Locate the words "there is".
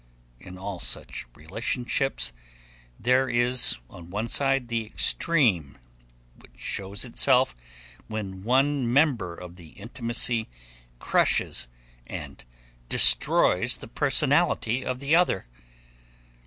2.99-3.75